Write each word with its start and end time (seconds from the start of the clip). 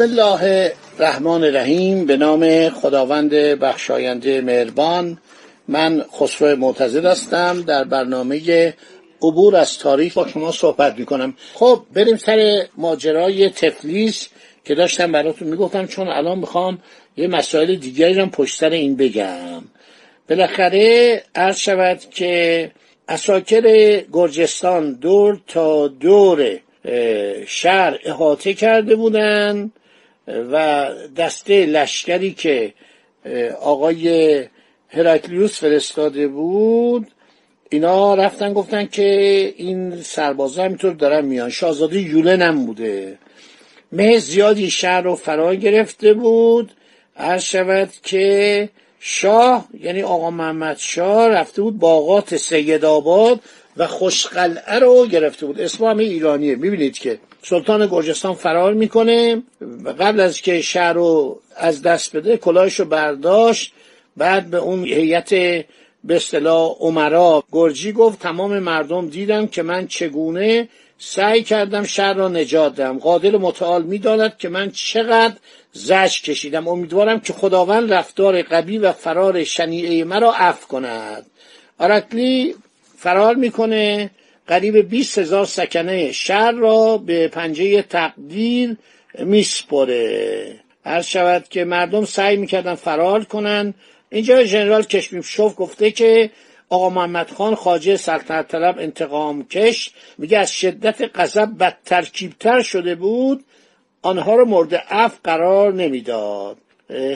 بسم 0.00 0.10
الله 0.10 0.72
الرحمن 0.98 1.44
الرحیم. 1.44 2.06
به 2.06 2.16
نام 2.16 2.68
خداوند 2.68 3.30
بخشاینده 3.34 4.40
مهربان. 4.40 5.18
من 5.68 6.04
خسرو 6.12 6.56
معتزد 6.56 7.04
هستم. 7.04 7.64
در 7.66 7.84
برنامه 7.84 8.74
عبور 9.22 9.56
از 9.56 9.78
تاریخ 9.78 10.14
با 10.14 10.28
شما 10.28 10.52
صحبت 10.52 10.98
می‌کنم. 10.98 11.34
خب 11.54 11.82
بریم 11.94 12.16
سر 12.16 12.66
ماجرای 12.76 13.48
تفلیس 13.48 14.28
که 14.64 14.74
داشتم 14.74 15.12
براتون 15.12 15.48
می‌گفتم 15.48 15.86
چون 15.86 16.08
الان 16.08 16.38
می‌خوام 16.38 16.78
یه 17.16 17.26
مسائل 17.26 17.74
دیگری 17.74 18.14
رو 18.14 18.26
پشت 18.26 18.58
سر 18.58 18.70
این 18.70 18.96
بگم. 18.96 19.62
بالاخره 20.28 21.22
عرض 21.34 21.58
شود 21.58 22.00
که 22.10 22.70
اساکر 23.08 23.96
گرجستان 24.12 24.92
دور 24.92 25.40
تا 25.46 25.88
دور 25.88 26.58
شهر 27.46 27.98
احاطه 28.04 28.54
کرده 28.54 28.96
بودن. 28.96 29.72
و 30.52 30.86
دسته 31.16 31.66
لشکری 31.66 32.32
که 32.32 32.74
آقای 33.60 34.44
هرکلیوس 34.88 35.60
فرستاده 35.60 36.28
بود 36.28 37.06
اینا 37.70 38.14
رفتن 38.14 38.52
گفتن 38.52 38.86
که 38.86 39.04
این 39.56 40.02
سربازا 40.02 40.64
همینطور 40.64 40.92
دارن 40.92 41.24
میان. 41.24 41.50
شاهزاده 41.50 42.00
یولن 42.00 42.42
هم 42.42 42.66
بوده. 42.66 43.18
مه 43.92 44.18
زیادی 44.18 44.70
شهر 44.70 45.00
رو 45.00 45.14
فرا 45.14 45.54
گرفته 45.54 46.14
بود. 46.14 46.72
عرض 47.16 47.42
شود 47.42 47.90
که 48.02 48.68
شاه 49.00 49.68
یعنی 49.80 50.02
آقا 50.02 50.30
محمد 50.30 50.76
شاه 50.78 51.28
رفته 51.28 51.62
بود 51.62 51.78
باغات 51.78 52.36
سید 52.36 52.84
آباد 52.84 53.40
و 53.76 53.86
خوشقلعه 53.86 54.78
رو 54.78 55.06
گرفته 55.06 55.46
بود. 55.46 55.60
اسم 55.60 55.84
همه 55.84 56.02
ایرانیه. 56.02 56.56
می‌بینید 56.56 56.98
که 56.98 57.18
سلطان 57.42 57.86
گرجستان 57.86 58.34
فرار 58.34 58.74
می‌کنه 58.74 59.42
قبل 59.98 60.20
از 60.20 60.40
که 60.40 60.60
شهر 60.60 60.92
رو 60.92 61.40
از 61.56 61.82
دست 61.82 62.16
بده 62.16 62.36
کلاهش 62.36 62.80
رو 62.80 62.84
برداشت. 62.84 63.72
بعد 64.16 64.50
به 64.50 64.56
اون 64.58 64.84
هیئت 64.84 65.30
به 66.04 66.16
اصطلاح 66.16 66.76
عمرا 66.80 67.44
گرجی 67.52 67.92
گفت 67.92 68.18
تمام 68.18 68.58
مردم 68.58 69.08
دیدم 69.08 69.46
که 69.46 69.62
من 69.62 69.86
چگونه 69.86 70.68
سعی 70.98 71.42
کردم 71.42 71.84
شهر 71.84 72.14
را 72.14 72.28
نجات 72.28 72.74
دهم. 72.74 72.98
قادر 72.98 73.30
متعال 73.30 73.82
می‌داند 73.82 74.36
که 74.38 74.48
من 74.48 74.70
چقدر 74.70 75.34
زج 75.72 76.22
کشیدم. 76.22 76.68
امیدوارم 76.68 77.20
که 77.20 77.32
خداوند 77.32 77.92
رفتار 77.92 78.42
قبی 78.42 78.78
و 78.78 78.92
فرار 78.92 79.44
شنیعه 79.44 80.04
مرا 80.04 80.32
عفو 80.32 80.66
کند. 80.66 81.26
آرکلی 81.78 82.54
فرار 82.96 83.34
می‌کنه. 83.34 84.10
قریب 84.50 84.76
20 84.76 85.18
هزار 85.18 85.44
سکنه 85.44 86.12
شهر 86.12 86.52
را 86.52 86.98
به 86.98 87.28
پنجه 87.28 87.82
تقدیر 87.82 88.76
میسپره. 89.18 90.54
هر 90.84 91.02
شود 91.02 91.48
که 91.48 91.64
مردم 91.64 92.04
سعی 92.04 92.36
می‌کردن 92.36 92.74
فرار 92.74 93.24
کنن. 93.24 93.74
اینجا 94.10 94.44
ژنرال 94.44 94.82
کشمیشوف 94.82 95.54
گفته 95.56 95.90
که 95.90 96.30
آقا 96.68 96.90
محمد 96.90 97.30
خان 97.30 97.54
خاجه 97.54 97.96
سلطنت 97.96 98.48
طلب 98.48 98.78
انتقام 98.78 99.48
کش. 99.48 99.90
میگه 100.18 100.38
از 100.38 100.52
شدت 100.52 101.10
غضب 101.14 101.48
بدترکیبتر 101.60 102.62
شده 102.62 102.94
بود. 102.94 103.44
آنها 104.02 104.34
رو 104.34 104.44
مورد 104.44 104.74
عفو 104.74 105.18
قرار 105.24 105.72
نمی‌داد. 105.72 106.56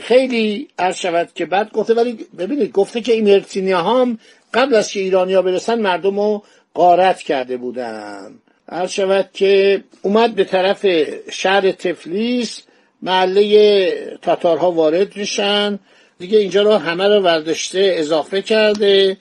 خیلی 0.03 0.69
عرض 0.79 0.97
شود 0.97 1.31
که 1.35 1.47
بعد 1.47 1.73
گفته 1.73 1.95
ولی 1.95 2.27
ببینید 2.39 2.73
گفته 2.73 3.01
که 3.01 3.13
این 3.13 3.73
هم 3.73 4.19
قبل 4.55 4.75
از 4.75 4.91
که 4.91 5.01
ایرانیا 5.01 5.43
برسن 5.43 5.81
مردم 5.81 6.21
رو 6.21 6.43
قارت 6.75 7.19
کرده 7.19 7.57
بودن. 7.57 8.39
عرض 8.69 8.91
شود 8.91 9.31
که 9.33 9.85
اومد 10.03 10.35
به 10.35 10.45
طرف 10.45 10.87
شهر 11.31 11.73
تفلیس 11.73 12.63
محله 13.03 14.19
تاتارها 14.23 14.71
وارد 14.71 15.17
میشن. 15.17 15.79
دیگه 16.19 16.39
اینجا 16.39 16.63
رو 16.63 16.73
همه 16.73 17.09
رو 17.09 17.21
ورداشته 17.21 17.95
اضافه 17.97 18.43
کرده. 18.43 19.17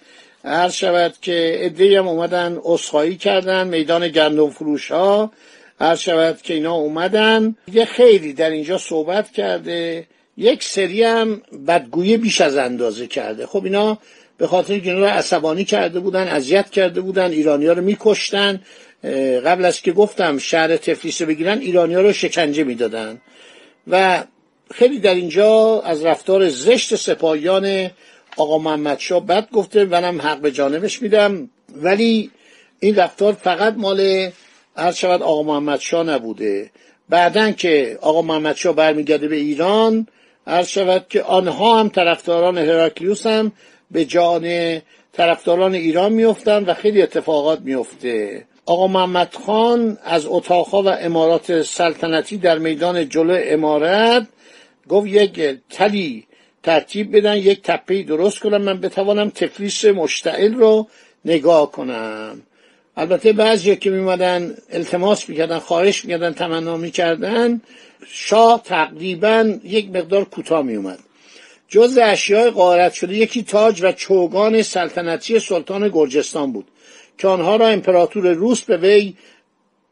عرض 0.46 0.74
شود 0.74 1.14
که 1.22 1.58
ادهی 1.60 1.96
هم 1.96 2.08
اومدن 2.08 2.60
اصخایی 2.66 3.18
کردن 3.18 3.68
میدان 3.68 4.08
گندم 4.08 4.50
فروش 4.50 4.92
ها 4.92 5.32
عرض 5.82 6.00
شود 6.00 6.42
که 6.42 6.54
اینا 6.54 6.74
اومدن. 6.74 7.56
دیگه 7.66 7.86
خیلی 7.86 8.34
در 8.34 8.50
اینجا 8.50 8.78
صحبت 8.78 9.32
کرده. 9.32 10.08
یک 10.38 10.64
سری 10.64 11.04
هم 11.04 11.42
بدگویی 11.68 12.18
بیش 12.18 12.42
از 12.42 12.58
اندازه 12.58 13.08
کرده. 13.08 13.46
خب 13.46 13.64
اینا 13.64 13.98
به 14.38 14.48
خاطر 14.48 14.80
که 14.80 14.94
رو 14.94 15.06
عصبانی 15.06 15.66
کرده 15.66 16.00
بودن 16.00 16.28
اذیت 16.28 16.70
کرده 16.70 17.02
بودن 17.02 17.32
ایرانی 17.32 17.68
ها 17.68 17.74
رو 17.74 17.82
میکشتن. 17.82 18.62
قبل 19.46 19.66
از 19.66 19.82
که 19.82 19.92
گفتم 19.92 20.38
شهر 20.38 20.78
تفلیس 20.78 21.22
رو 21.22 21.28
بگیرن 21.28 21.62
ها 21.76 22.02
رو 22.02 22.14
شکنجه 22.14 22.64
می‌دادن. 22.64 23.22
و 23.88 24.24
خیلی 24.72 25.00
در 25.00 25.16
اینجا 25.16 25.82
از 25.82 26.06
رفتار 26.06 26.50
زشت 26.50 26.96
سپاهیان 26.96 27.90
آقا 28.38 28.58
محمد 28.58 29.00
شاه 29.00 29.26
بد 29.26 29.50
گفته. 29.52 29.86
منم 29.86 30.22
حق 30.22 30.40
به 30.40 30.52
جانبش 30.52 31.02
میدم. 31.02 31.50
ولی 31.76 32.32
این 32.80 32.96
رفتار 32.96 33.34
فقط 33.34 33.74
مال 33.78 34.32
عرض 34.78 34.96
شود 34.96 35.22
آقا 35.22 35.44
محمد 35.44 35.80
شاه 35.80 36.04
نبوده. 36.04 36.72
بعدا 37.10 37.52
که 37.52 37.98
آقا 38.02 38.22
محمد 38.22 38.56
شاه 38.56 38.76
برمیگرده 38.76 39.28
به 39.28 39.36
ایران 39.36 40.08
عرض 40.48 40.68
شود 40.68 41.06
که 41.10 41.24
آنها 41.24 41.80
هم 41.80 41.90
طرفداران 41.90 42.58
هراکلیوس 42.58 43.28
هم 43.28 43.52
به 43.92 44.06
جان 44.06 44.82
طرفداران 45.14 45.76
ایران 45.76 46.14
میفتن 46.14 46.64
و 46.64 46.74
خیلی 46.74 47.02
اتفاقات 47.02 47.60
میفته. 47.62 48.46
آقا 48.66 48.88
محمد 48.88 49.36
خان 49.46 49.98
از 50.04 50.26
اتاقها 50.26 50.84
و 50.84 50.88
امارات 50.88 51.62
سلطنتی 51.62 52.38
در 52.38 52.58
میدان 52.58 53.10
جلو 53.10 53.38
امارت 53.44 54.28
گفت 54.90 55.08
یک 55.08 55.58
تلی 55.70 56.28
ترتیب 56.64 57.18
بدن 57.18 57.38
یک 57.38 57.62
تپه 57.62 58.04
درست 58.04 58.40
کنم 58.40 58.62
من 58.62 58.82
بتوانم 58.82 59.30
تفلیس 59.30 59.86
مشتعل 59.86 60.54
رو 60.54 60.88
نگاه 61.26 61.72
کنم. 61.72 62.42
البته 62.98 63.34
بعضی 63.34 63.76
که 63.76 63.90
میمدن 63.90 64.56
التماس 64.72 65.30
می‌کردن 65.30 65.60
خواهش 65.60 66.06
می‌کردن 66.06 66.34
تمنا 66.34 66.78
می‌کردن 66.78 67.62
شاه 68.08 68.62
تقریبا 68.64 69.60
یک 69.64 69.90
مقدار 69.90 70.24
کوتاه 70.24 70.62
میومد 70.62 71.00
جز 71.68 71.98
اشیاء 71.98 72.50
غارت 72.50 72.94
شده 72.94 73.18
یکی 73.18 73.44
تاج 73.44 73.84
و 73.84 73.92
چوگان 73.92 74.62
سلطنتی 74.62 75.40
سلطان 75.40 75.90
گرجستان 75.90 76.52
بود 76.52 76.68
که 77.18 77.28
آنها 77.28 77.56
را 77.56 77.68
امپراتور 77.68 78.32
روس 78.32 78.62
به 78.62 78.78
وی 78.78 79.14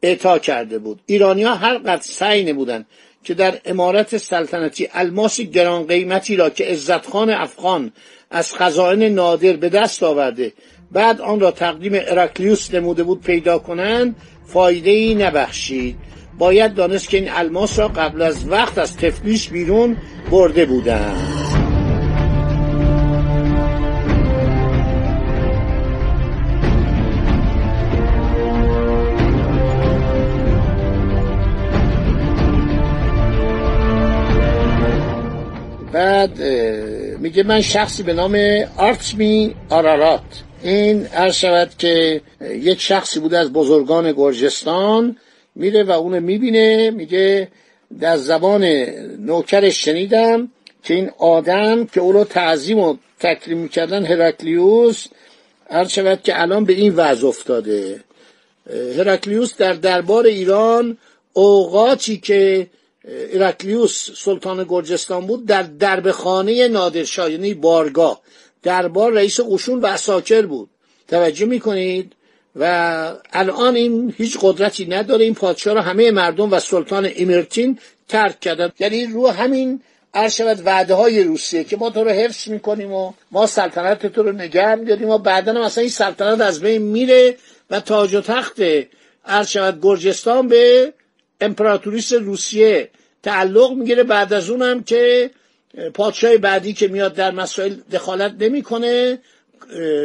اعطا 0.02 0.40
کرده 0.40 0.80
بود. 0.80 1.00
ایرانیا 1.06 1.56
هر 1.56 1.78
قدر 1.78 2.02
سعی 2.02 2.44
نمودند 2.44 2.86
که 3.24 3.34
در 3.34 3.60
امارت 3.66 4.18
سلطنتی 4.18 4.90
الماس 4.94 5.42
گران 5.42 5.88
قیمتی 5.88 6.36
را 6.36 6.50
که 6.50 6.66
عزتخان 6.66 7.30
افغان 7.30 7.92
از 8.32 8.54
خزائن 8.54 9.04
نادر 9.04 9.54
به 9.54 9.70
دست 9.70 10.04
آورده 10.04 10.54
بعد 10.94 11.22
آن 11.22 11.40
را 11.40 11.52
تقدیم 11.52 11.92
اراکلیوس 11.96 12.74
نموده 12.74 13.04
بود 13.04 13.22
پیدا 13.22 13.60
کنند 13.60 14.16
فایده 14.46 14.90
ای 14.90 15.16
نبخشید. 15.16 15.98
باید 16.38 16.74
دانست 16.74 17.10
که 17.10 17.18
این 17.18 17.30
الماس 17.32 17.80
را 17.80 17.88
قبل 17.88 18.22
از 18.22 18.50
وقت 18.50 18.78
از 18.78 18.98
تفلیس 18.98 19.48
بیرون 19.48 19.98
برده 20.32 20.66
بودند. 20.66 21.28
بعد 35.92 36.42
میگه 37.20 37.44
من 37.44 37.62
شخصی 37.62 38.04
به 38.04 38.14
نام 38.14 38.38
آرتمی 38.78 39.56
آرارات. 39.70 40.44
این 40.64 41.06
عرض 41.06 41.36
شود 41.36 41.70
که 41.78 42.22
یک 42.42 42.82
شخصی 42.82 43.20
بوده 43.20 43.38
از 43.38 43.54
بزرگان 43.54 44.12
گرجستان 44.12 45.18
میره 45.56 45.84
و 45.84 45.92
اونو 45.92 46.20
می‌بینه 46.20 46.92
میگه 46.92 47.48
در 48.00 48.18
زبان 48.18 48.64
نوکرش 49.20 49.86
شنیدم 49.86 50.52
که 50.84 50.94
این 50.94 51.12
آدم 51.18 51.86
که 51.86 52.02
او 52.02 52.12
رو 52.12 52.24
تعظیم 52.24 52.80
و 52.80 52.98
تکریم 53.20 53.58
می‌کردن 53.58 54.06
هرکلیوس 54.06 55.06
عرض 55.70 55.90
شود 55.90 56.22
که 56.24 56.42
الان 56.42 56.66
به 56.66 56.74
این 56.74 56.94
وضع 56.96 57.28
افتاده. 57.28 58.04
هرکلیوس 58.98 59.56
در 59.58 59.74
دربار 59.74 60.26
ایران 60.26 60.98
اوقاتی 61.34 62.18
که 62.18 62.68
هرکلیوس 63.34 64.10
سلطان 64.16 64.66
گرجستان 64.70 65.28
بود 65.28 65.46
در 65.46 65.64
درب 65.64 66.12
خانه 66.12 66.68
نادرشاه 66.68 67.32
یعنی 67.32 67.54
بارگاه 67.54 68.22
دربار 68.64 69.12
رئیس 69.14 69.40
قشون 69.40 69.80
و 69.80 69.86
اساکر 69.86 70.42
بود. 70.42 70.70
توجه 71.08 71.46
می‌کنید؟ 71.46 72.14
و 72.56 73.14
الان 73.34 73.76
این 73.76 74.14
هیچ 74.18 74.38
قدرتی 74.42 74.86
نداره. 74.86 75.24
این 75.26 75.34
پادشاه 75.34 75.74
را 75.74 75.82
همه 75.82 76.12
مردم 76.12 76.52
و 76.52 76.60
سلطان 76.60 77.06
ایمرتین 77.06 77.80
ترک 78.08 78.40
کردن. 78.40 78.72
یعنی 78.80 79.06
رو 79.06 79.28
همین 79.28 79.82
عرض 80.14 80.36
شود 80.36 80.62
وعده 80.66 80.94
های 80.94 81.24
روسیه 81.24 81.64
که 81.64 81.78
ما 81.78 81.90
تو 81.90 82.04
رو 82.04 82.10
حفظ 82.10 82.48
می‌کنیم 82.48 82.94
و 82.94 83.14
ما 83.32 83.48
سلطنت 83.48 84.06
تو 84.06 84.24
رو 84.24 84.32
نگه 84.32 84.76
میداریم 84.76 85.10
و 85.10 85.18
بعدا 85.18 85.54
مثلا 85.54 85.82
این 85.82 85.90
سلطنت 85.90 86.42
از 86.42 86.60
بین 86.60 86.82
میره 86.82 87.38
و 87.70 87.80
تاج 87.80 88.16
و 88.16 88.22
تخت 88.22 88.62
عرض 89.26 89.48
شود 89.48 89.80
گرجستان 89.82 90.48
به 90.48 90.94
امپراتوریس 91.42 92.14
روسیه 92.14 92.90
تعلق 93.24 93.72
می‌گیره. 93.72 94.04
بعد 94.04 94.34
از 94.34 94.50
اونم 94.50 94.84
که 94.84 95.32
پادشاه 95.94 96.38
بعدی 96.38 96.74
که 96.74 96.88
میاد 96.88 97.14
در 97.14 97.32
مسائل 97.32 97.74
دخالت 97.92 98.36
نمی‌کنه 98.40 99.20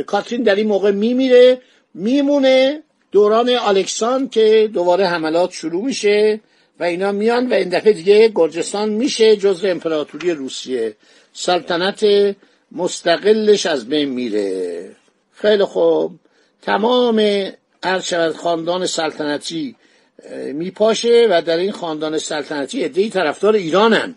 کاترین 0.07 0.43
در 0.43 0.55
این 0.55 0.67
موقع 0.67 0.91
میمیره 0.91 1.61
میمونه. 1.95 2.83
دوران 3.13 3.49
الکسان 3.49 4.29
که 4.29 4.71
دوباره 4.75 5.07
حملات 5.07 5.53
شروع 5.53 5.85
میشه 5.85 6.41
و 6.81 6.85
اینا 6.85 7.13
میان 7.13 7.49
و 7.49 7.55
این 7.55 7.69
دفعه 7.69 7.93
دیگه 7.93 8.33
گرجستان 8.35 8.89
میشه 8.89 9.37
جزء 9.37 9.71
امپراتوری 9.71 10.31
روسیه. 10.31 10.97
سلطنت 11.33 12.07
مستقلش 12.73 13.67
از 13.67 13.89
بین 13.89 14.09
میره. 14.09 14.91
خیلی 15.33 15.65
خوب. 15.65 16.13
تمام 16.63 17.21
شود 18.03 18.37
خاندان 18.37 18.87
سلطنتی 18.87 19.77
میپاشه 20.53 21.27
و 21.31 21.43
در 21.43 21.57
این 21.57 21.73
خاندان 21.73 22.19
سلطنتی 22.19 22.85
ادهی 22.85 23.11
طرفدار 23.11 23.55
ایرانن. 23.55 24.15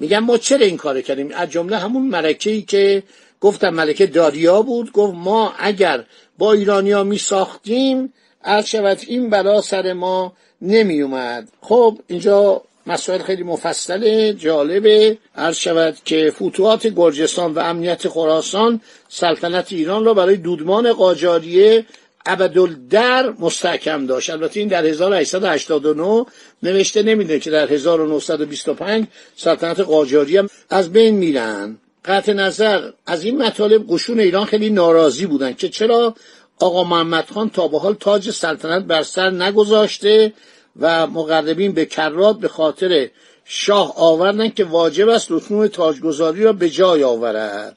میگن 0.00 0.18
ما 0.18 0.38
چرا 0.38 0.66
این 0.66 0.76
کار 0.76 1.00
کردیم؟ 1.00 1.30
از 1.34 1.50
جمله 1.50 1.76
همون 1.76 2.06
ملکه 2.06 2.50
ای 2.50 2.62
که 2.62 3.02
گفتم 3.40 3.70
ملکه 3.70 4.06
داریا 4.06 4.62
بود 4.62 4.92
گفت 4.92 5.14
ما 5.14 5.52
اگر 5.58 6.04
با 6.38 6.52
ایرانیا 6.52 7.04
می 7.04 7.18
ساختیم 7.18 8.12
عرض 8.44 8.66
شود 8.66 8.98
این 9.06 9.30
بلا 9.30 9.60
سر 9.60 9.92
ما 9.92 10.32
نمی 10.62 11.00
اومد 11.00 11.48
خب 11.60 11.98
اینجا 12.06 12.62
مسائل 12.86 13.22
خیلی 13.22 13.42
مفصل 13.42 14.32
جالبه. 14.32 15.18
عرض 15.36 15.56
شود 15.56 15.96
که 16.04 16.32
فتوحات 16.36 16.86
گرجستان 16.86 17.54
و 17.54 17.58
امنیت 17.58 18.08
خراسان 18.08 18.80
سلطنت 19.08 19.72
ایران 19.72 20.04
را 20.04 20.14
برای 20.14 20.36
دودمان 20.36 20.92
قاجاریه 20.92 21.84
ابدالدر 22.26 23.32
مستحکم 23.38 24.06
داشت. 24.06 24.30
البته 24.30 24.60
این 24.60 24.68
در 24.68 24.86
1889 24.86 26.26
نوشته 26.62 27.02
نمیده 27.02 27.40
که 27.40 27.50
در 27.50 27.68
1925 27.68 29.06
سلطنت 29.36 29.80
قاجاری 29.80 30.36
هم 30.36 30.48
از 30.70 30.92
بین 30.92 31.14
میرن. 31.14 31.78
قطع 32.04 32.32
نظر 32.32 32.90
از 33.06 33.24
این 33.24 33.42
مطالب 33.42 33.84
قشون 33.88 34.20
ایران 34.20 34.44
خیلی 34.44 34.70
ناراضی 34.70 35.26
بودن 35.26 35.52
که 35.52 35.68
چرا 35.68 36.14
آقا 36.60 36.84
محمد 36.84 37.30
خان 37.34 37.50
تا 37.50 37.68
به 37.68 37.78
حال 37.78 37.94
تاج 37.94 38.30
سلطنت 38.30 38.84
بر 38.84 39.02
سر 39.02 39.30
نگذاشته 39.30 40.32
و 40.80 41.06
مقربین 41.06 41.72
به 41.72 41.86
کرات 41.86 42.38
به 42.38 42.48
خاطر 42.48 43.10
شاه 43.44 43.94
آوردن 43.96 44.48
که 44.48 44.64
واجب 44.64 45.08
است 45.08 45.30
رسوم 45.30 45.66
تاجگذاری 45.66 46.44
را 46.44 46.52
به 46.52 46.70
جای 46.70 47.04
آورد. 47.04 47.76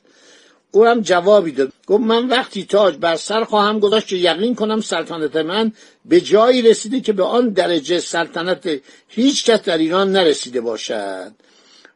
او 0.75 0.85
هم 0.85 1.01
جوابی 1.01 1.51
داد. 1.51 1.73
گفت 1.87 2.03
من 2.03 2.27
وقتی 2.27 2.65
تاج 2.65 2.95
بر 2.97 3.15
سر 3.15 3.43
خواهم 3.43 3.79
گذاشت 3.79 4.07
که 4.07 4.15
یقین 4.15 4.55
کنم 4.55 4.81
سلطنت 4.81 5.35
من 5.35 5.71
به 6.05 6.21
جایی 6.21 6.61
رسیده 6.61 7.01
که 7.01 7.13
به 7.13 7.23
آن 7.23 7.49
درجه 7.49 7.99
سلطنت 7.99 8.69
هیچ 9.07 9.45
کس 9.45 9.61
در 9.61 9.77
ایران 9.77 10.11
نرسیده 10.11 10.61
باشد. 10.61 11.31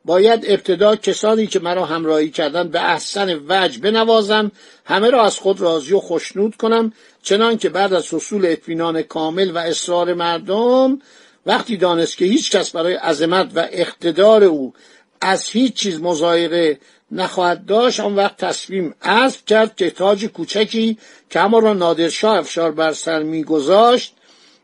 باید 0.05 0.45
ابتدا 0.47 0.95
کسانی 0.95 1.47
که 1.47 1.59
مرا 1.59 1.85
همراهی 1.85 2.29
کردن 2.29 2.67
به 2.67 2.91
احسن 2.91 3.39
وجه 3.47 3.79
بنوازم 3.79 4.51
همه 4.85 5.09
را 5.09 5.25
از 5.25 5.37
خود 5.37 5.61
راضی 5.61 5.93
و 5.93 5.99
خوشنود 5.99 6.55
کنم 6.55 6.93
چنان 7.23 7.57
که 7.57 7.69
بعد 7.69 7.93
از 7.93 8.13
حصول 8.13 8.45
اطمینان 8.45 9.01
کامل 9.01 9.51
و 9.51 9.57
اصرار 9.57 10.13
مردم 10.13 10.99
وقتی 11.45 11.77
دانست 11.77 12.17
که 12.17 12.25
هیچ 12.25 12.51
کس 12.51 12.71
برای 12.71 12.93
عظمت 12.93 13.51
و 13.55 13.67
اقتدار 13.71 14.43
او 14.43 14.73
از 15.21 15.49
هیچ 15.49 15.73
چیز 15.73 16.01
مزایقه 16.01 16.79
نخواهد 17.11 17.65
داشت 17.65 17.99
آن 17.99 18.15
وقت 18.15 18.37
تصمیم 18.37 18.95
اسب 19.01 19.45
کرد 19.45 19.75
که 19.75 19.89
تاج 19.89 20.25
کوچکی 20.25 20.97
که 21.29 21.39
اما 21.39 21.59
را 21.59 21.73
نادرشاه 21.73 22.37
افشار 22.37 22.71
بر 22.71 22.93
سر 22.93 23.23
میگذاشت 23.23 24.13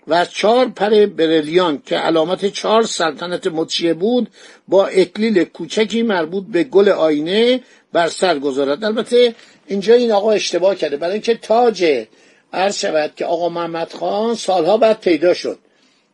و 0.07 0.25
چهار 0.25 0.69
پر 0.69 1.05
برلیان 1.05 1.81
که 1.85 1.95
علامت 1.95 2.45
چهار 2.45 2.83
سلطنت 2.83 3.47
مطیع 3.47 3.93
بود 3.93 4.29
با 4.67 4.87
اکلیل 4.87 5.43
کوچکی 5.43 6.03
مربوط 6.03 6.43
به 6.51 6.63
گل 6.63 6.89
آینه 6.89 7.61
بر 7.93 8.07
سر 8.07 8.39
گذارد. 8.39 8.83
البته 8.83 9.35
اینجا 9.67 9.93
این 9.93 10.11
آقا 10.11 10.31
اشتباه 10.31 10.75
کرده. 10.75 10.97
برای 10.97 11.13
اینکه 11.13 11.35
تاج 11.35 12.05
عرض 12.53 12.77
شود 12.77 13.13
که 13.15 13.25
آقا 13.25 13.49
محمد 13.49 13.93
خان 13.93 14.35
سالها 14.35 14.77
بعد 14.77 14.99
پیدا 14.99 15.33
شد. 15.33 15.59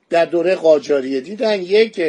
در 0.09 0.25
دوره 0.25 0.55
قاجاریه. 0.55 1.21
دیدن 1.21 1.61
یک 1.61 2.01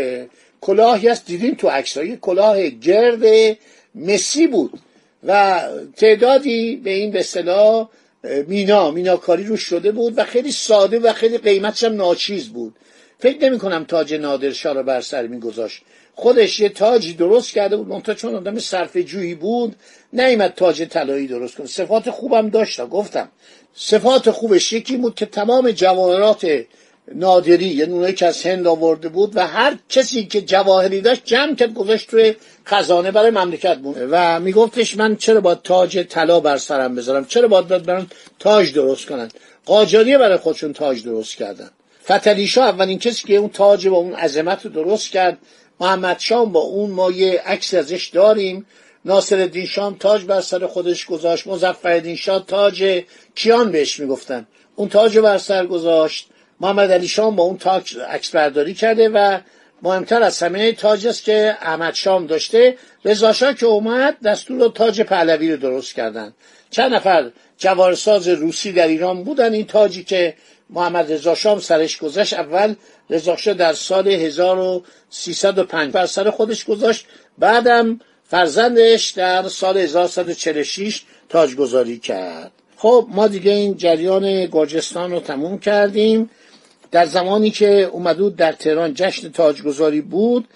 کلاهی 0.61 1.09
هست. 1.09 1.27
دیدیم 1.27 1.55
تو 1.55 1.69
عکسای 1.69 2.17
کلاه 2.17 2.69
گرد 2.69 3.57
مسی 3.95 4.47
بود 4.47 4.81
و 5.25 5.63
تعدادی 5.97 6.77
به 6.77 6.91
این 6.91 7.11
به 7.11 7.21
اصطلاح 7.21 7.89
مینا 8.47 8.91
میناکاری 8.91 9.45
رو 9.45 9.57
شده 9.57 9.93
بود 9.93 10.19
و 10.19 10.25
خیلی 10.25 10.53
ساده 10.53 10.99
و 10.99 11.13
خیلی 11.13 11.39
قیمتش 11.39 11.85
هم 11.85 11.95
ناچیز 11.95 12.49
بود. 12.49 12.75
فکر 13.19 13.45
نمی 13.45 13.59
کنم 13.59 13.85
تاج 13.85 14.15
نادرشاه 14.15 14.75
رو 14.75 14.83
بر 14.83 15.01
سر 15.01 15.27
میگذاشت. 15.27 15.83
خودش 16.15 16.61
یه 16.61 16.69
تاجی 16.69 17.15
درست 17.15 17.53
کرده 17.53 17.77
بود 17.77 17.89
منتها 17.89 18.15
چون 18.15 18.35
آدم 18.35 18.59
صرف 18.59 18.97
جویی 18.97 19.35
بود 19.35 19.77
نیمد 20.13 20.55
تاج 20.55 20.83
طلایی 20.83 21.27
درست 21.27 21.55
کنه. 21.55 21.67
صفات 21.67 22.11
خوبم 22.11 22.49
داشت 22.49 22.81
گفتم. 22.81 23.29
صفات 23.75 24.31
خوبش 24.31 24.73
یکی 24.73 24.97
بود 24.97 25.15
که 25.15 25.27
تمام 25.27 25.71
جواهرات 25.71 26.65
نادری 27.15 27.67
یعنی 27.67 27.93
اونایی 27.93 28.15
که 28.15 28.27
از 28.27 28.43
هند 28.43 28.67
آورده 28.67 29.09
بود 29.09 29.37
و 29.37 29.47
هر 29.47 29.77
کسی 29.89 30.27
که 30.27 30.41
جواهری 30.41 31.01
داشت 31.01 31.23
جمع 31.25 31.55
کرد 31.55 31.75
گذاشت 31.75 32.11
توی 32.11 32.35
خزانه 32.67 33.11
برای 33.11 33.31
مملکت 33.31 33.79
بود. 33.79 33.97
و 34.11 34.41
میگفتش 34.41 34.97
من 34.97 35.17
چرا 35.17 35.41
با 35.41 35.55
تاج 35.55 35.99
طلا 35.99 36.41
بر 36.41 36.57
سرم 36.57 36.95
بذارم؟ 36.95 37.25
چرا 37.25 37.49
باید 37.49 37.69
برم 37.69 38.11
تاج 38.39 38.73
درست 38.73 39.07
کنن 39.07 39.29
قاجاریه 39.67 40.19
برای 40.19 40.37
خودشون 40.37 40.73
تاج 40.73 41.05
درست 41.05 41.37
کردن. 41.37 41.71
فتلیشا 42.05 42.65
اولین 42.65 42.99
کسی 42.99 43.29
که 43.29 43.37
اون 43.37 43.49
تاج 43.49 43.89
با 43.89 43.97
اون 43.97 44.15
عظمت 44.15 44.65
رو 44.65 44.71
درست 44.71 45.11
کرد. 45.11 45.39
محمد 45.81 46.19
شام 46.19 46.53
با 46.53 46.61
اون 46.61 46.91
ما 46.91 47.11
یه 47.11 47.43
عکس 47.47 47.75
ازش 47.75 48.09
داریم. 48.09 48.67
ناصر 49.05 49.65
شام 49.67 49.95
تاج 49.95 50.25
بر 50.25 50.41
سر 50.41 50.67
خودش 50.67 51.07
گذاشت. 51.07 51.47
مظفر 51.47 52.15
شاه 52.15 52.45
تاج 52.47 53.03
کیان 53.35 53.73
بهش 53.73 54.01
می‌گفتن. 54.01 54.47
اون 54.77 54.89
تاج 54.89 55.19
بر 55.19 55.39
سر 55.39 55.67
گذاشت. 55.67 56.29
محمد 56.61 56.93
علی 56.93 57.09
شام 57.09 57.37
با 57.37 57.43
اون 57.43 57.59
تاج 57.59 57.99
عکس 57.99 58.31
برداری 58.31 58.75
کرده 58.75 59.09
و 59.09 59.39
مهمتر 59.83 60.23
از 60.23 60.43
همه 60.43 60.73
تاج 60.73 61.07
است 61.07 61.25
که 61.25 61.57
احمد 61.61 61.95
شام 61.95 62.27
داشته. 62.27 62.77
رضا 63.05 63.33
که 63.33 63.67
اومد 63.67 64.17
دستور 64.25 64.71
تاج 64.71 65.01
پهلوی 65.01 65.51
رو 65.51 65.57
درست 65.57 65.95
کردن. 65.95 66.35
چند 66.71 66.95
نفر 66.95 67.31
جوارساز 67.59 68.29
روسی 68.29 68.73
در 68.73 68.89
ایران 68.89 69.25
بودن. 69.25 69.53
این 69.53 69.67
تاجی 69.67 70.05
که 70.05 70.35
محمد 70.71 71.13
رضا 71.13 71.35
شام 71.35 71.59
سرش 71.59 71.99
گذاشت 71.99 72.35
اول 72.35 72.75
رضا 73.11 73.37
در 73.53 73.73
سال 73.73 74.09
1305 74.09 75.93
بر 75.93 76.07
سر 76.07 76.31
خودش 76.31 76.65
گذاشت. 76.65 77.07
بعدم 77.39 78.01
فرزندش 78.29 79.11
در 79.11 79.49
سال 79.49 79.79
1146 79.79 81.03
تاجگذاری 81.29 81.99
کرد. 81.99 82.53
خب 82.77 83.07
ما 83.09 83.29
دیگه 83.29 83.53
این 83.53 83.77
جریان 83.77 84.47
گرجستان 84.47 85.11
رو 85.11 85.21
تموم 85.21 85.59
کردیم. 85.59 86.31
در 86.91 87.05
زمانی 87.05 87.51
که 87.51 87.83
اومدود 87.83 88.37
در 88.37 88.53
تهران 88.53 88.95
جشن 88.95 89.29
تاجگذاری 89.29 90.01
بود 90.01 90.49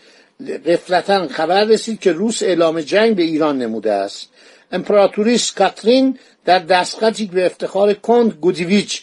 قفلتا 0.66 1.28
خبر 1.28 1.64
رسید 1.64 2.00
که 2.00 2.12
روس 2.12 2.42
اعلام 2.42 2.80
جنگ 2.80 3.16
به 3.16 3.22
ایران 3.22 3.58
نموده 3.58 3.92
است. 3.92 4.28
امپراتوریس 4.72 5.52
کاترین 5.52 6.18
در 6.44 6.58
دستخطی 6.58 7.26
به 7.26 7.46
افتخار 7.46 7.94
کند 7.94 8.32
گودیویچ 8.40 9.02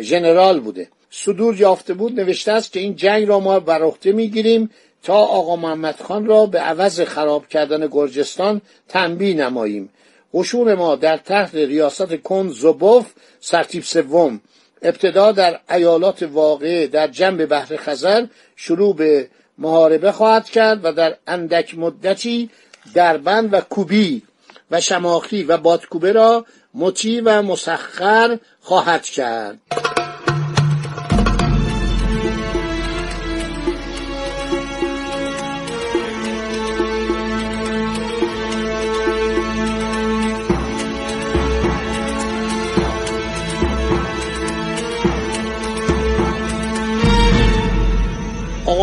ژنرال 0.00 0.60
بوده. 0.60 0.88
صدور 1.10 1.60
یافته 1.60 1.94
بود 1.94 2.20
نوشته 2.20 2.52
است 2.52 2.72
که 2.72 2.80
این 2.80 2.96
جنگ 2.96 3.28
را 3.28 3.40
ما 3.40 3.60
بر 3.60 3.82
عهده 3.82 4.12
می‌گیریم 4.12 4.70
تا 5.02 5.14
آقا 5.14 5.56
محمد 5.56 6.00
خان 6.00 6.26
را 6.26 6.46
به 6.46 6.58
عوض 6.58 7.00
خراب 7.00 7.48
کردن 7.48 7.86
گرجستان 7.86 8.60
تنبیه 8.88 9.34
نماییم. 9.34 9.90
قشون 10.34 10.74
ما 10.74 10.96
در 10.96 11.16
تحت 11.16 11.54
ریاست 11.54 12.14
کند 12.16 12.50
زوبوف 12.50 13.06
سرتیب 13.40 13.82
سوم. 13.82 14.40
ابتدا 14.82 15.32
در 15.32 15.60
ایالات 15.70 16.22
واقعه 16.22 16.86
در 16.86 17.06
جنب 17.06 17.46
بحر 17.46 17.76
خزر 17.76 18.26
شروع 18.56 18.96
به 18.96 19.28
محاربه 19.58 20.12
خواهد 20.12 20.44
کرد 20.50 20.84
و 20.84 20.92
در 20.92 21.16
اندک 21.26 21.78
مدتی 21.78 22.50
دربند 22.94 23.54
و 23.54 23.60
کوبی 23.60 24.22
و 24.70 24.80
شماخی 24.80 25.42
و 25.42 25.56
بادکوبه 25.56 26.12
را 26.12 26.46
مطیع 26.74 27.22
و 27.24 27.42
مسخر 27.42 28.38
خواهد 28.60 29.02
کرد. 29.02 29.58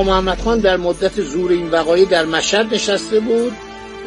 محمد 0.03 0.39
خان 0.39 0.59
در 0.59 0.77
مدت 0.77 1.21
زور 1.21 1.51
این 1.51 1.69
وقایع 1.69 2.05
در 2.05 2.25
مشهد 2.25 2.73
نشسته 2.73 3.19
بود. 3.19 3.53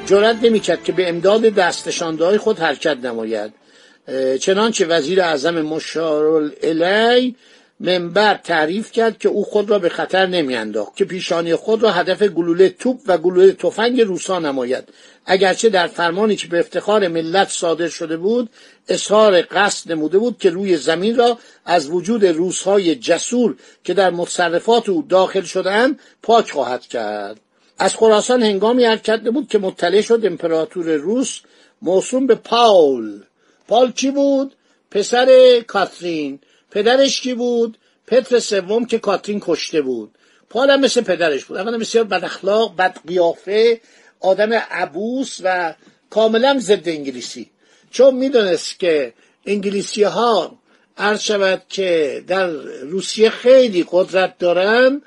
جرأت 0.06 0.36
نمی‌کرد 0.42 0.84
که 0.84 0.92
به 0.92 1.08
امداد 1.08 1.42
دستشانده 1.42 2.24
های 2.24 2.38
خود 2.38 2.58
حرکت 2.58 2.96
نماید. 2.96 3.52
چنانچه 4.40 4.86
وزیر 4.86 5.22
اعظم 5.22 5.62
مشارالعلی 5.62 7.36
منبر 7.84 8.34
تعریف 8.34 8.92
کرد 8.92 9.18
که 9.18 9.28
او 9.28 9.44
خود 9.44 9.70
را 9.70 9.78
به 9.78 9.88
خطر 9.88 10.26
نمیانداخت 10.26 10.96
که 10.96 11.04
پیشانی 11.04 11.54
خود 11.54 11.82
را 11.82 11.90
هدف 11.90 12.22
گلوله 12.22 12.68
توپ 12.68 13.00
و 13.06 13.18
گلوله 13.18 13.52
تفنگ 13.52 14.00
روسا 14.00 14.38
نماید. 14.38 14.88
اگرچه 15.26 15.68
در 15.68 15.86
فرمانی 15.86 16.36
که 16.36 16.48
به 16.48 16.58
افتخار 16.58 17.08
ملت 17.08 17.48
صادر 17.48 17.88
شده 17.88 18.16
بود 18.16 18.50
اظهار 18.88 19.42
قصد 19.42 19.92
نموده 19.92 20.18
بود 20.18 20.38
که 20.38 20.50
روی 20.50 20.76
زمین 20.76 21.16
را 21.16 21.38
از 21.64 21.90
وجود 21.90 22.24
روسهای 22.24 22.94
جسور 22.94 23.56
که 23.84 23.94
در 23.94 24.10
متصرفات 24.10 24.88
او 24.88 25.04
داخل 25.08 25.42
شدهاند 25.42 26.00
پاک 26.22 26.50
خواهد 26.50 26.82
کرد. 26.82 27.40
از 27.78 27.96
خراسان 27.96 28.42
هنگامی 28.42 28.84
حرکت 28.84 29.20
بود 29.20 29.48
که 29.48 29.58
مطلع 29.58 30.00
شد 30.00 30.20
امپراتور 30.24 30.96
روس 30.96 31.40
موسوم 31.82 32.26
به 32.26 32.34
پاول. 32.34 33.20
پال 33.68 33.92
کی 33.92 34.10
بود؟ 34.10 34.54
پسر 34.90 35.60
کاترین. 35.66 36.40
پدرش 36.72 37.20
کی 37.20 37.34
بود؟ 37.34 37.78
پتر 38.06 38.38
سوم 38.38 38.84
که 38.84 38.98
کاترین 38.98 39.40
کشته 39.42 39.82
بود. 39.82 40.10
پال 40.50 40.70
هم 40.70 40.80
مثل 40.80 41.00
پدرش 41.00 41.44
بود. 41.44 41.56
اولا 41.56 41.78
بسیار 41.78 42.04
بد 42.04 42.24
اخلاق 42.24 42.76
بد 42.76 42.98
قیافه 43.06 43.80
آدم 44.20 44.52
عبوس 44.52 45.40
و 45.44 45.74
کاملا 46.10 46.58
ضد 46.58 46.88
انگلیسی. 46.88 47.50
چون 47.90 48.14
می‌دونست 48.14 48.78
که 48.78 49.12
انگلیسی 49.46 50.02
ها 50.02 50.58
عرض 50.98 51.20
شود 51.20 51.62
که 51.68 52.24
در 52.26 52.46
روسیه 52.82 53.30
خیلی 53.30 53.86
قدرت 53.90 54.38
دارن 54.38 55.02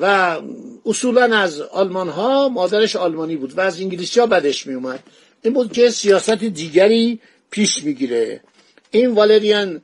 و 0.00 0.38
اصولا 0.86 1.36
از 1.36 1.60
آلمان 1.60 2.08
ها 2.08 2.48
مادرش 2.48 2.96
آلمانی 2.96 3.36
بود 3.36 3.58
و 3.58 3.60
از 3.60 3.80
انگلیسی 3.80 4.20
ها 4.20 4.26
بدش 4.26 4.66
می 4.66 4.74
اومد 4.74 5.02
این 5.42 5.54
بود 5.54 5.72
که 5.72 5.90
سیاست 5.90 6.30
دیگری 6.30 7.20
پیش 7.50 7.84
می‌گیره. 7.84 8.40
این 8.90 9.10
والریان 9.10 9.82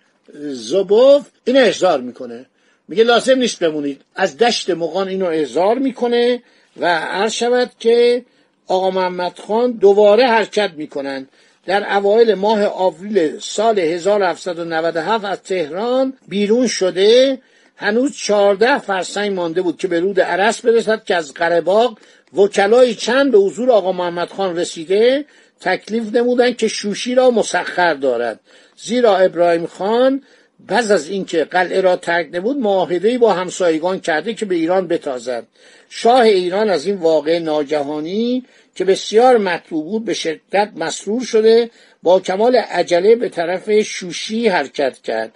زوبوف 0.53 1.27
این 1.45 1.57
احضار 1.57 2.01
می‌کنه. 2.01 2.47
میگه 2.89 3.05
لازم 3.05 3.39
نیست 3.39 3.59
بمونید. 3.59 4.01
از 4.15 4.39
دشت 4.39 4.71
مقان 4.71 5.09
اینو 5.09 5.27
احضار 5.27 5.79
می‌کنه 5.79 6.43
و 6.77 6.87
عرض 6.99 7.33
شود 7.33 7.71
که 7.79 8.25
آقا 8.67 8.91
محمد 8.91 9.39
خان 9.39 9.73
دوباره 9.73 10.27
حرکت 10.27 10.71
می‌کنن 10.77 11.29
در 11.67 11.97
اوایل 11.97 12.35
ماه 12.35 12.65
آوریل 12.65 13.39
سال 13.39 13.79
1797 13.79 15.25
از 15.25 15.43
تهران 15.43 16.13
بیرون 16.29 16.67
شده. 16.67 17.39
هنوز 17.77 18.17
چهارده 18.17 18.79
فرسنگ 18.79 19.33
مانده 19.33 19.63
بود 19.63 19.79
که 19.79 19.89
به 19.89 20.01
رود 20.01 20.21
عرس 20.21 20.61
برسد 20.61 21.05
که 21.05 21.15
از 21.15 21.35
قرباق 21.35 21.99
وکلای 22.35 22.95
چند 22.95 23.33
به 23.33 23.39
حضور 23.39 23.71
آقا 23.71 23.93
محمد 23.93 24.29
خان 24.29 24.57
رسیده 24.57 25.25
تکلیف 25.61 26.15
نمودند 26.15 26.57
که 26.57 26.69
شوشی 26.69 27.15
را 27.15 27.31
مسخر 27.31 27.95
دارد. 27.95 28.41
زیرا 28.83 29.17
ابراهیم 29.17 29.67
خان 29.67 30.23
پس 30.69 30.91
از 30.91 31.09
اینکه 31.09 31.45
قلعه 31.45 31.81
را 31.81 31.97
ترک 31.97 32.29
نمود 32.33 32.57
معاهدهای 32.57 33.19
با 33.19 33.33
همسایگان 33.33 34.01
کرده 34.01 34.35
که 34.35 34.47
به 34.47 34.55
ایران 34.55 34.89
بتازد. 34.89 35.47
شاه 35.89 36.21
ایران 36.21 36.71
از 36.71 36.87
این 36.87 36.97
واقع 36.97 37.39
ناگهانی 37.39 38.45
که 38.75 38.85
بسیار 38.85 39.39
مطلوب 39.39 39.85
بود 39.85 40.05
به 40.05 40.15
شدت 40.15 40.71
مسرور 40.77 41.25
شده 41.25 41.71
با 42.03 42.21
کمال 42.21 42.57
عجله 42.57 43.17
به 43.17 43.29
طرف 43.29 43.81
شوشی 43.81 44.49
حرکت 44.49 44.99
کرد. 45.03 45.33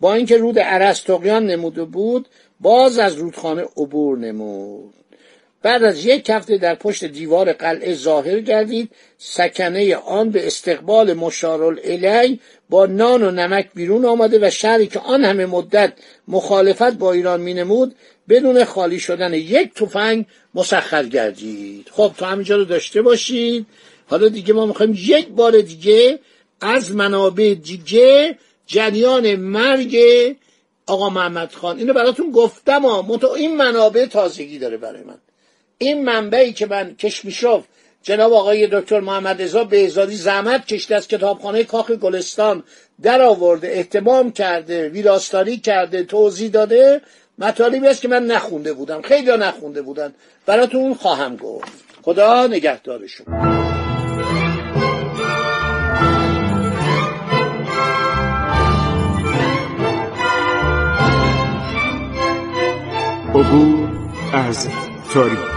با 0.00 0.14
اینکه 0.14 0.36
رود 0.36 0.58
عرس 0.58 1.10
نموده 1.10 1.84
بود 1.84 2.28
باز 2.60 2.98
از 2.98 3.14
رودخانه 3.14 3.62
عبور 3.76 4.18
نمود. 4.18 4.94
بعد 5.64 5.82
از 5.82 6.06
یک 6.06 6.30
هفته 6.30 6.58
در 6.58 6.74
پشت 6.74 7.04
دیوار 7.04 7.52
قلعه 7.52 7.94
ظاهر 7.94 8.40
گردید 8.40 8.90
سکنه 9.18 9.96
آن 9.96 10.30
به 10.30 10.46
استقبال 10.46 11.12
مشارالعلی 11.12 12.40
با 12.70 12.86
نان 12.86 13.22
و 13.22 13.30
نمک 13.30 13.70
بیرون 13.74 14.04
آمده 14.04 14.46
و 14.46 14.50
شهری 14.50 14.86
که 14.86 15.00
آن 15.00 15.24
همه 15.24 15.46
مدت 15.46 15.92
مخالفت 16.28 16.92
با 16.92 17.12
ایران 17.12 17.40
مینمود 17.40 17.94
بدون 18.28 18.64
خالی 18.64 18.98
شدن 18.98 19.34
یک 19.34 19.74
تفنگ 19.74 20.26
مسخر 20.54 21.04
گردید. 21.04 21.88
خب 21.92 22.12
تا 22.18 22.26
همینجا 22.26 22.56
رو 22.56 22.64
داشته 22.64 23.02
باشید. 23.02 23.66
حالا 24.06 24.28
دیگه 24.28 24.54
ما 24.54 24.66
می‌خوایم 24.66 24.94
یک 24.98 25.28
بار 25.28 25.60
دیگه 25.60 26.18
از 26.60 26.94
منابع 26.94 27.54
دیگه 27.62 28.38
جریان 28.66 29.36
مرگ 29.36 29.96
آقا 30.86 31.10
محمد 31.10 31.52
خان 31.52 31.78
اینو 31.78 31.92
براتون 31.92 32.30
گفتم 32.30 32.84
این 33.36 33.56
منابع 33.56 34.06
تازگی 34.06 34.58
داره 34.58 34.76
برای 34.76 35.02
من. 35.02 35.18
این 35.78 36.04
منبعی 36.04 36.52
که 36.52 36.66
من 36.66 36.96
کشمیشوف 36.96 37.64
جناب 38.02 38.32
آقای 38.32 38.68
دکتر 38.72 39.00
محمد 39.00 39.40
ازا 39.40 39.68
ازادی 39.84 40.16
زحمت 40.16 40.66
کشته 40.66 40.94
از 40.94 41.08
کتابخانه 41.08 41.64
کاخ 41.64 41.90
گلستان 41.90 42.62
در 43.02 43.22
آورده 43.22 43.68
احتمام 43.68 44.32
کرده 44.32 44.88
ویراستاری 44.88 45.56
کرده 45.56 46.02
توضیح 46.02 46.50
داده 46.50 47.00
مطالبی 47.38 47.88
است 47.88 48.00
که 48.00 48.08
من 48.08 48.26
نخونده 48.26 48.72
بودم 48.72 49.02
خیلی 49.02 49.36
نخونده 49.36 49.82
بودن. 49.82 50.14
براتون 50.46 50.94
خواهم 50.94 51.36
گفت. 51.36 51.72
خدا 52.02 52.46
نگهدار 52.46 53.06
شما. 53.06 53.64
عبور 63.34 63.88
از 64.32 64.68
تاریخ. 65.14 65.53